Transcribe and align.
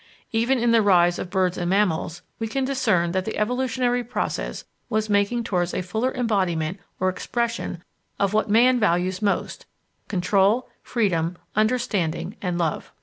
Even 0.31 0.57
in 0.57 0.71
the 0.71 0.81
rise 0.81 1.19
of 1.19 1.29
Birds 1.29 1.59
and 1.59 1.69
Mammals 1.69 2.23
we 2.39 2.47
can 2.47 2.65
discern 2.65 3.11
that 3.11 3.23
the 3.23 3.37
evolutionary 3.37 4.03
process 4.03 4.65
was 4.89 5.11
making 5.11 5.43
towards 5.43 5.75
a 5.75 5.83
fuller 5.83 6.11
embodiment 6.15 6.79
or 6.99 7.07
expression 7.07 7.83
of 8.19 8.33
what 8.33 8.49
Man 8.49 8.79
values 8.79 9.21
most 9.21 9.67
control, 10.07 10.67
freedom, 10.81 11.37
understanding, 11.55 12.35
and 12.41 12.57
love. 12.57 12.91